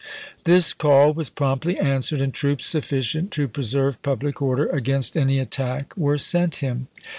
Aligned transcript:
This 0.45 0.73
call 0.73 1.13
was 1.13 1.29
promptly 1.29 1.77
answered, 1.77 2.21
and 2.21 2.33
troops 2.33 2.65
sufficient 2.65 3.29
to 3.33 3.47
preserve 3.47 4.01
public 4.01 4.41
order 4.41 4.65
against 4.69 5.15
any 5.15 5.37
attack 5.37 5.95
were 5.95 6.17
sent 6.17 6.55
him. 6.55 6.87